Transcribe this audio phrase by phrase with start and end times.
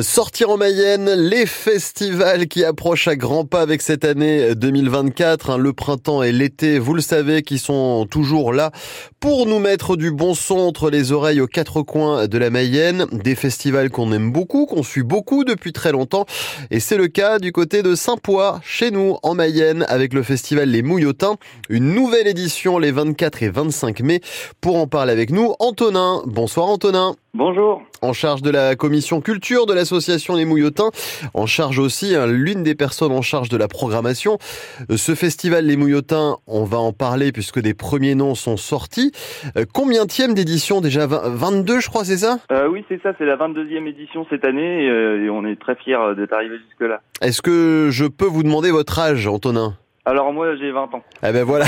[0.00, 5.58] Sortir en Mayenne, les festivals qui approchent à grands pas avec cette année 2024, hein,
[5.58, 8.70] le printemps et l'été, vous le savez, qui sont toujours là
[9.20, 13.04] pour nous mettre du bon son entre les oreilles aux quatre coins de la Mayenne,
[13.12, 16.24] des festivals qu'on aime beaucoup, qu'on suit beaucoup depuis très longtemps,
[16.70, 20.70] et c'est le cas du côté de Saint-Poix, chez nous en Mayenne, avec le festival
[20.70, 21.36] Les Mouillotins,
[21.68, 24.22] une nouvelle édition les 24 et 25 mai.
[24.62, 26.22] Pour en parler avec nous, Antonin.
[26.24, 27.14] Bonsoir Antonin.
[27.34, 27.82] Bonjour.
[28.02, 30.90] En charge de la commission culture de l'association Les Mouillotins,
[31.32, 34.36] en charge aussi hein, l'une des personnes en charge de la programmation.
[34.90, 39.12] Euh, ce festival Les Mouillotins, on va en parler puisque des premiers noms sont sortis.
[39.56, 41.06] Euh, combien tième d'édition déjà?
[41.06, 42.38] 22 je crois, c'est ça?
[42.52, 45.74] Euh, Oui, c'est ça, c'est la 22e édition cette année et, et on est très
[45.76, 47.00] fiers d'être arrivé jusque-là.
[47.22, 49.74] Est-ce que je peux vous demander votre âge, Antonin?
[50.04, 51.02] Alors moi j'ai 20 ans.
[51.22, 51.66] Eh ben voilà.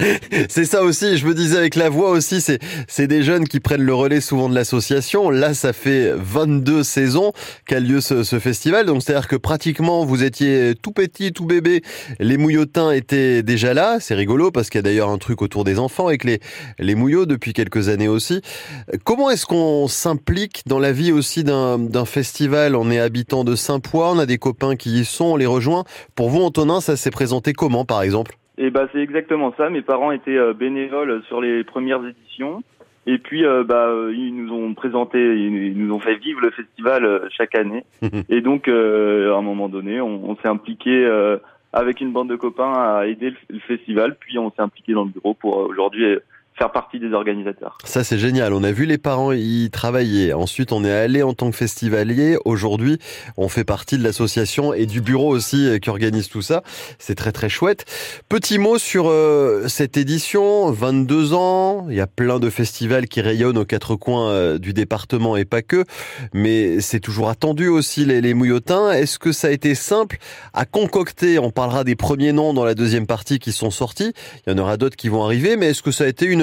[0.50, 2.58] c'est ça aussi, je me disais avec la voix aussi, c'est
[2.88, 5.30] c'est des jeunes qui prennent le relais souvent de l'association.
[5.30, 7.32] Là, ça fait 22 saisons
[7.66, 8.84] qu'a lieu ce, ce festival.
[8.84, 11.80] Donc c'est-à-dire que pratiquement vous étiez tout petit, tout bébé,
[12.20, 15.64] les mouillotins étaient déjà là, c'est rigolo parce qu'il y a d'ailleurs un truc autour
[15.64, 16.40] des enfants avec les
[16.78, 18.42] les mouillots depuis quelques années aussi.
[19.04, 22.76] Comment est-ce qu'on s'implique dans la vie aussi d'un d'un festival?
[22.76, 25.84] On est habitant de Saint-Poix, on a des copains qui y sont, on les rejoint.
[26.14, 27.10] Pour vous Antonin, ça s'est
[27.56, 28.36] comment, par exemple?
[28.58, 29.70] Eh ben, c'est exactement ça.
[29.70, 32.62] Mes parents étaient euh, bénévoles sur les premières éditions.
[33.06, 36.50] Et puis, euh, bah, euh, ils nous ont présenté, ils nous ont fait vivre le
[36.50, 37.84] festival chaque année.
[38.28, 41.08] et donc, à un moment donné, on, on s'est impliqué
[41.72, 44.16] avec une bande de copains à aider le, festival.
[44.20, 46.06] Puis, on s'est impliqué dans le bureau pour aujourd'hui
[46.56, 47.78] faire partie des organisateurs.
[47.84, 48.52] Ça c'est génial.
[48.52, 50.32] On a vu les parents y travailler.
[50.32, 52.36] Ensuite, on est allé en tant que festivalier.
[52.44, 52.98] Aujourd'hui,
[53.36, 56.62] on fait partie de l'association et du bureau aussi euh, qui organise tout ça.
[56.98, 57.84] C'est très très chouette.
[58.28, 60.70] Petit mot sur euh, cette édition.
[60.70, 61.86] 22 ans.
[61.88, 65.44] Il y a plein de festivals qui rayonnent aux quatre coins euh, du département et
[65.44, 65.84] pas que.
[66.32, 68.92] Mais c'est toujours attendu aussi les, les mouillotins.
[68.92, 70.18] Est-ce que ça a été simple
[70.52, 71.38] à concocter?
[71.38, 74.12] On parlera des premiers noms dans la deuxième partie qui sont sortis.
[74.46, 75.56] Il y en aura d'autres qui vont arriver.
[75.56, 76.41] Mais est-ce que ça a été une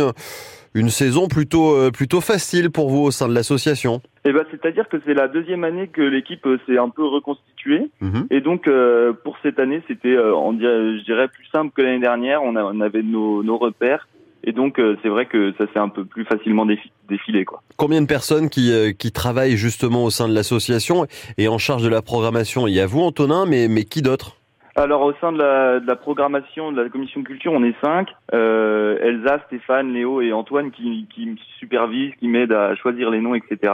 [0.73, 4.87] une, saison plutôt, euh, plutôt facile pour vous au sein de l'association eh ben, C'est-à-dire
[4.87, 7.89] que c'est la deuxième année que l'équipe euh, s'est un peu reconstituée.
[8.01, 8.27] Mhm.
[8.29, 12.43] Et donc, euh, pour cette année, c'était, je dirais, plus simple que l'année dernière.
[12.43, 14.07] On, on avait nos, nos repères.
[14.45, 16.65] Et donc, c'est vrai que ça s'est un peu plus facilement
[17.09, 17.43] défilé.
[17.43, 17.61] Quoi.
[17.75, 21.89] Combien de personnes qui, qui travaillent justement au sein de l'association et en charge de
[21.89, 22.65] la programmation?
[22.65, 24.38] Il y a vous, Antonin, mais, mais qui d'autre?
[24.81, 28.09] Alors au sein de la, de la, programmation de la commission culture, on est cinq.
[28.33, 33.21] Euh, Elsa, Stéphane, Léo et Antoine qui, qui me supervisent, qui m'aident à choisir les
[33.21, 33.73] noms, etc.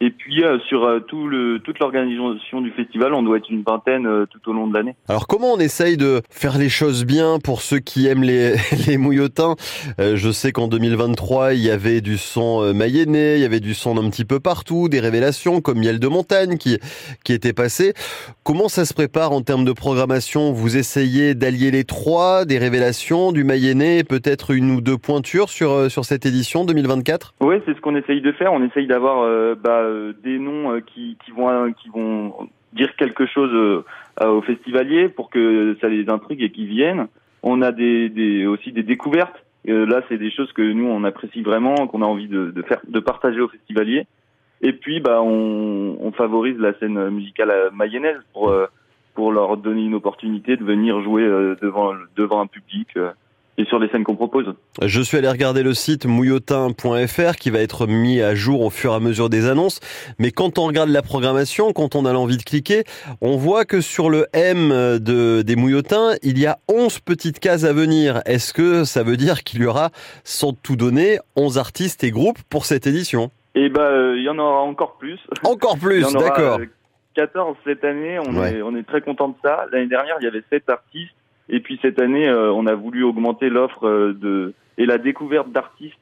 [0.00, 3.62] Et puis euh, sur euh, tout le, toute l'organisation du festival, on doit être une
[3.62, 4.96] vingtaine euh, tout au long de l'année.
[5.08, 8.54] Alors comment on essaye de faire les choses bien pour ceux qui aiment les,
[8.88, 9.54] les mouillotins?
[9.98, 13.96] Je sais qu'en 2023, il y avait du son mayennais, il y avait du son
[13.96, 16.78] un petit peu partout, des révélations comme Miel de montagne qui,
[17.24, 17.92] qui était passé.
[18.42, 20.52] Comment ça se prépare en termes de programmation?
[20.52, 25.48] Vous essayez d'allier les trois, des révélations, du mayennais et peut-être une ou deux pointures
[25.48, 28.52] sur, sur cette édition 2024 Oui, c'est ce qu'on essaye de faire.
[28.52, 29.24] On essaye d'avoir...
[29.62, 29.83] Bah, euh,
[30.22, 35.76] des noms euh, qui, vont, qui vont dire quelque chose euh, aux festivaliers pour que
[35.80, 37.08] ça les intrigue et qu'ils viennent.
[37.42, 39.44] On a aussi des découvertes.
[39.66, 43.00] là, c'est des choses que nous on apprécie vraiment, qu'on a envie de, faire, de
[43.00, 44.06] partager aux festivaliers.
[44.62, 48.54] Et puis, bah, on, on favorise la scène musicale mayonnaise pour
[49.12, 51.24] pour leur donner une opportunité de venir jouer
[51.60, 52.88] devant devant un public
[53.56, 54.46] et sur les scènes qu'on propose.
[54.82, 58.92] Je suis allé regarder le site mouillotin.fr qui va être mis à jour au fur
[58.92, 59.80] et à mesure des annonces.
[60.18, 62.84] Mais quand on regarde la programmation, quand on a l'envie de cliquer,
[63.20, 67.64] on voit que sur le M de, des mouillotins, il y a 11 petites cases
[67.64, 68.20] à venir.
[68.26, 69.90] Est-ce que ça veut dire qu'il y aura,
[70.24, 73.30] sans tout donner, 11 artistes et groupes pour cette édition?
[73.54, 75.20] Eh ben, euh, il y en aura encore plus.
[75.44, 76.60] Encore plus, d'accord.
[77.14, 79.66] 14 euh, cette année, on, est, on est très content de ça.
[79.70, 81.14] L'année dernière, il y avait 7 artistes.
[81.48, 85.50] Et puis cette année, euh, on a voulu augmenter l'offre euh, de et la découverte
[85.50, 85.94] d'artistes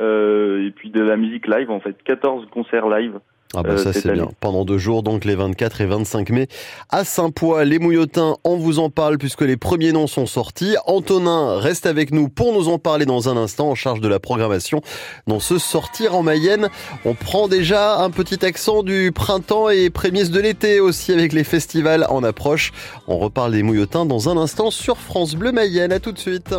[0.00, 2.02] euh, et puis de la musique live en fait.
[2.02, 3.20] 14 concerts live
[3.56, 4.28] ah bah ça c'est bien.
[4.40, 6.48] Pendant deux jours, donc les 24 et 25 mai,
[6.90, 10.76] à Saint-Poix, les Mouillotins, on vous en parle puisque les premiers noms sont sortis.
[10.86, 14.20] Antonin reste avec nous pour nous en parler dans un instant en charge de la
[14.20, 14.82] programmation.
[15.26, 16.68] Dans ce sortir en Mayenne,
[17.04, 21.44] on prend déjà un petit accent du printemps et prémices de l'été aussi avec les
[21.44, 22.72] festivals en approche.
[23.08, 25.92] On reparle des Mouillotins dans un instant sur France Bleu Mayenne.
[25.92, 26.54] À tout de suite.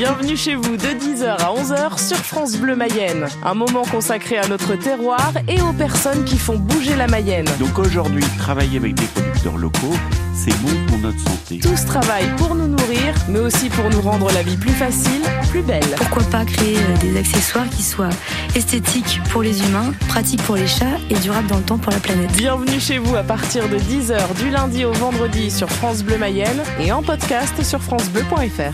[0.00, 3.26] Bienvenue chez vous de 10h à 11h sur France Bleu Mayenne.
[3.44, 7.44] Un moment consacré à notre terroir et aux personnes qui font bouger la Mayenne.
[7.58, 9.92] Donc aujourd'hui, travailler avec des producteurs locaux,
[10.32, 11.58] c'est bon pour notre santé.
[11.58, 15.20] Tous travaillent pour nous nourrir, mais aussi pour nous rendre la vie plus facile,
[15.50, 15.84] plus belle.
[15.98, 18.08] Pourquoi pas créer euh, des accessoires qui soient
[18.56, 22.00] esthétiques pour les humains, pratiques pour les chats et durables dans le temps pour la
[22.00, 22.32] planète.
[22.38, 26.62] Bienvenue chez vous à partir de 10h du lundi au vendredi sur France Bleu Mayenne
[26.80, 28.72] et en podcast sur francebleu.fr.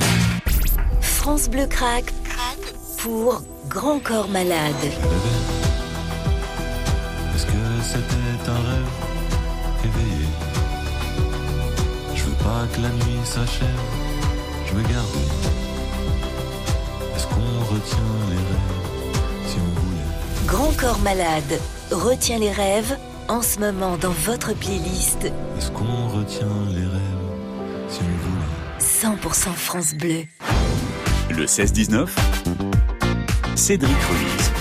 [1.26, 2.12] France Bleu craque
[2.98, 4.84] pour Grand Corps Malade.
[7.34, 7.52] Est-ce que
[7.82, 8.92] c'était un rêve
[9.84, 10.28] éveillé?
[12.14, 13.66] Je veux pas que la nuit s'achève,
[14.66, 15.16] je me garde.
[17.16, 20.46] Est-ce qu'on retient les rêves si on voulait?
[20.46, 22.96] Grand Corps Malade retient les rêves
[23.26, 28.46] en ce moment dans votre playlist Est-ce qu'on retient les rêves si on voulait?
[28.78, 30.22] 100% France Bleu.
[31.36, 32.08] Le 16-19,
[33.56, 34.55] Cédric Ruiz.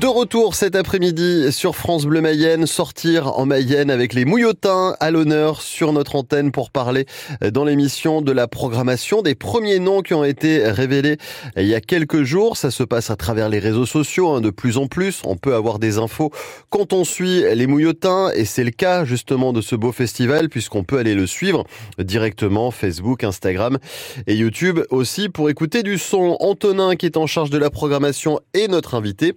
[0.00, 5.10] De retour cet après-midi sur France Bleu Mayenne, sortir en Mayenne avec les mouillotins à
[5.10, 7.06] l'honneur sur notre antenne pour parler
[7.52, 11.16] dans l'émission de la programmation des premiers noms qui ont été révélés
[11.56, 12.56] il y a quelques jours.
[12.56, 15.22] Ça se passe à travers les réseaux sociaux hein, de plus en plus.
[15.24, 16.30] On peut avoir des infos
[16.70, 20.84] quand on suit les mouillotins et c'est le cas justement de ce beau festival puisqu'on
[20.84, 21.64] peut aller le suivre
[21.98, 23.78] directement Facebook, Instagram
[24.28, 26.36] et YouTube aussi pour écouter du son.
[26.38, 29.34] Antonin qui est en charge de la programmation et notre invité.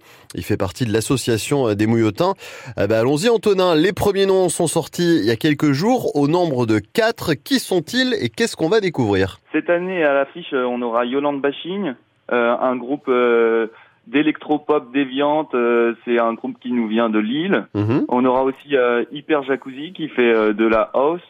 [0.56, 2.34] Partie de l'association des Mouillotins.
[2.80, 6.28] Eh ben, Allons-y Antonin, les premiers noms sont sortis il y a quelques jours au
[6.28, 7.34] nombre de quatre.
[7.34, 9.38] Qui sont-ils et qu'est-ce qu'on va découvrir?
[9.52, 11.94] Cette année, à l'affiche, on aura Yolande Bachigne,
[12.32, 13.66] euh, un groupe euh,
[14.06, 15.54] d'électropop déviante.
[15.54, 17.66] euh, c'est un groupe qui nous vient de Lille.
[17.74, 18.04] Mhm.
[18.08, 21.20] On aura aussi euh, Hyper Jacuzzi qui fait euh, de la house,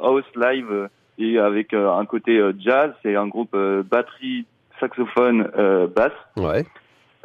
[0.00, 2.90] house live et avec un côté jazz.
[3.02, 3.56] C'est un groupe
[3.90, 4.44] batterie,
[4.80, 5.48] saxophone,
[5.94, 6.12] basse.
[6.36, 6.64] Ouais.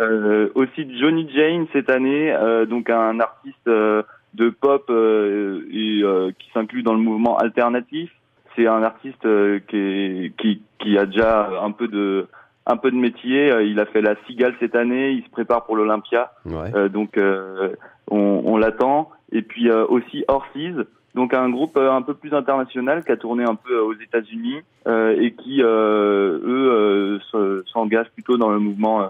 [0.02, 4.02] Euh, aussi Johnny Jane cette année, euh, donc un artiste euh,
[4.34, 8.10] de pop euh, et euh, qui s'inclut dans le mouvement alternatif.
[8.56, 12.26] C'est un artiste euh, qui, est- qui qui a déjà un peu de
[12.66, 13.52] un peu de métier.
[13.64, 15.12] Il a fait la Cigale cette année.
[15.12, 16.32] Il se prépare pour l'Olympia.
[16.46, 16.72] Ouais.
[16.76, 17.70] Euh, donc euh,
[18.10, 19.10] on, on l'attend.
[19.32, 23.18] Et puis euh, aussi Horses, donc un groupe euh, un peu plus international qui a
[23.18, 24.58] tourné un peu aux États-Unis
[24.88, 29.10] euh, et qui euh, eux euh, se- s'engagent plutôt dans le mouvement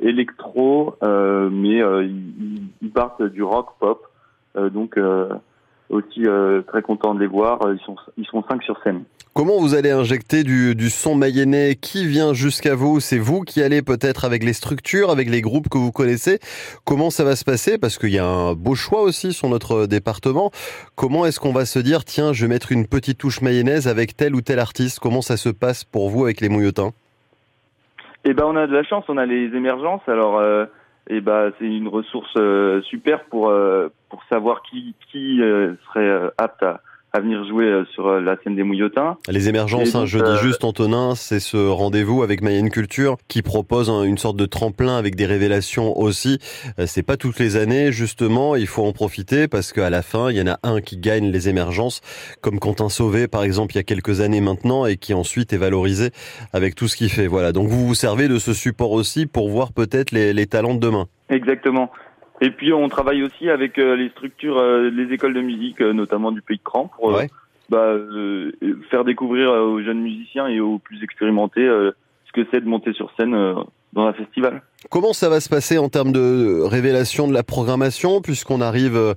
[0.00, 4.06] électro, euh, mais euh, ils, partent du rock pop.
[4.56, 5.30] Euh, donc euh,
[5.88, 7.60] aussi euh, très content de les voir.
[7.72, 9.04] Ils sont ils sont cinq sur scène.
[9.34, 13.00] Comment vous allez injecter du, du son mayennais Qui vient jusqu'à vous?
[13.00, 16.38] C'est vous qui allez peut-être avec les structures, avec les groupes que vous connaissez
[16.84, 17.78] Comment ça va se passer?
[17.78, 20.50] Parce qu'il y a un beau choix aussi sur notre département.
[20.96, 24.18] Comment est-ce qu'on va se dire, tiens, je vais mettre une petite touche mayonnaise avec
[24.18, 24.98] tel ou tel artiste?
[24.98, 26.92] Comment ça se passe pour vous avec les mouillotins?
[28.24, 30.06] Eh ben, on a de la chance, on a les émergences.
[30.06, 30.66] Alors, euh,
[31.08, 36.08] eh ben, c'est une ressource euh, super pour euh, pour savoir qui qui euh, serait
[36.08, 36.80] euh, apte à,
[37.14, 39.18] à venir jouer euh, sur euh, la scène des Mouillotins.
[39.28, 43.16] Les émergences, donc, hein, je dis euh, juste Antonin, c'est ce rendez-vous avec Mayenne Culture
[43.28, 46.38] qui propose un- une sorte de tremplin avec des révélations aussi.
[46.86, 50.38] C'est pas toutes les années, justement, il faut en profiter parce qu'à la fin, il
[50.38, 52.00] y en a un qui gagne les émergences,
[52.40, 55.58] comme Quentin Sauvé, par exemple, il y a quelques années maintenant, et qui ensuite est
[55.58, 56.10] valorisé
[56.54, 57.26] avec tout ce qu'il fait.
[57.26, 57.52] Voilà.
[57.52, 60.80] Donc vous vous servez de ce support aussi pour voir peut-être les, les talents de
[60.80, 61.06] demain.
[61.28, 61.90] Exactement.
[62.42, 65.92] Et puis, on travaille aussi avec euh, les structures, euh, les écoles de musique, euh,
[65.92, 67.30] notamment du Pays de Cran, pour Ouais.
[67.68, 68.50] bah, euh,
[68.90, 71.92] faire découvrir aux jeunes musiciens et aux plus expérimentés euh,
[72.26, 73.54] ce que c'est de monter sur scène euh,
[73.92, 74.62] dans un festival.
[74.90, 79.14] Comment ça va se passer en termes de révélation de la programmation, puisqu'on arrive euh,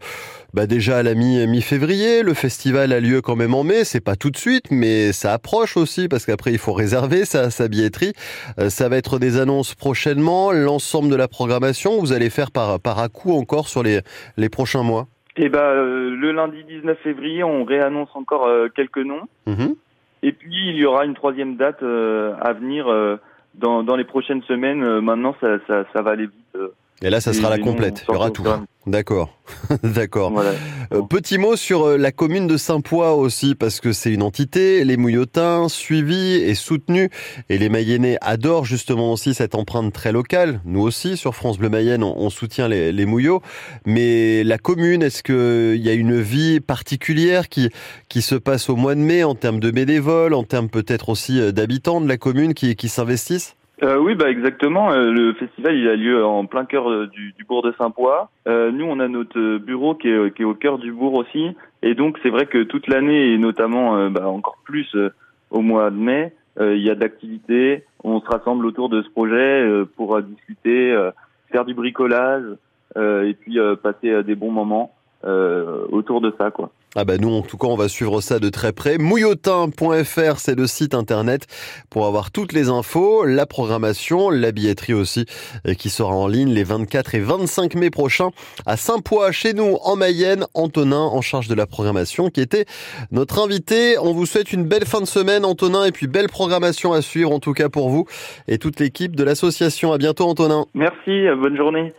[0.53, 4.03] bah déjà à la mi- mi-février, le festival a lieu quand même en mai, c'est
[4.03, 7.67] pas tout de suite, mais ça approche aussi, parce qu'après il faut réserver sa, sa
[7.67, 8.13] billetterie.
[8.59, 12.79] Euh, ça va être des annonces prochainement, l'ensemble de la programmation, vous allez faire par,
[12.79, 14.01] par à coup encore sur les,
[14.37, 15.07] les prochains mois?
[15.51, 19.23] Bah, euh, le lundi 19 février, on réannonce encore euh, quelques noms.
[19.47, 19.75] Mhm.
[20.23, 23.17] Et puis, il y aura une troisième date euh, à venir euh,
[23.57, 24.83] dans, dans les prochaines semaines.
[24.83, 26.57] Euh, maintenant, ça, ça, ça va aller vite.
[27.01, 28.43] Et là, ça sera la complète, il y aura tout.
[28.87, 29.35] D'accord,
[29.83, 30.31] d'accord.
[30.31, 30.51] Voilà.
[30.93, 34.83] Euh, petit mot sur euh, la commune de Saint-Poix aussi, parce que c'est une entité,
[34.83, 37.09] les Mouillotins, suivis et soutenus,
[37.49, 40.61] et les Mayennais adorent justement aussi cette empreinte très locale.
[40.65, 43.41] Nous aussi, sur France Bleu Mayenne, on, on soutient les, les Mouillots,
[43.87, 47.71] mais la commune, est-ce qu'il y a une vie particulière qui,
[48.07, 51.39] qui se passe au mois de mai en termes de bénévoles, en termes peut-être aussi
[51.39, 53.55] euh, d'habitants de la commune qui, qui s'investissent?
[53.83, 54.91] Euh, oui, bah exactement.
[54.91, 58.29] Euh, le festival, il a lieu en plein cœur euh, du, du bourg de Saint-Poix.
[58.47, 61.55] Euh, nous, on a notre bureau qui est, qui est au cœur du bourg aussi.
[61.81, 64.95] Et donc, c'est vrai que toute l'année, et notamment bah, encore plus
[65.51, 67.83] au mois de mai, il y a de l'activité.
[68.03, 70.97] On se rassemble autour de ce projet pour discuter,
[71.51, 72.45] faire du bricolage
[72.95, 74.95] et puis passer des bons moments
[75.91, 76.71] autour de ça, quoi.
[76.95, 78.97] Ah bah nous en tout cas on va suivre ça de très près.
[78.97, 81.45] Mouillotin.fr c'est le site internet
[81.89, 85.25] pour avoir toutes les infos, la programmation, la billetterie aussi
[85.77, 88.31] qui sera en ligne les 24 et 25 mai prochains
[88.65, 90.45] à Saint-Poix chez nous en Mayenne.
[90.53, 92.65] Antonin en charge de la programmation qui était
[93.11, 93.97] notre invité.
[93.99, 97.31] On vous souhaite une belle fin de semaine Antonin et puis belle programmation à suivre
[97.31, 98.05] en tout cas pour vous
[98.47, 99.91] et toute l'équipe de l'association.
[99.91, 100.65] À bientôt Antonin.
[100.73, 101.93] Merci, euh, bonne journée.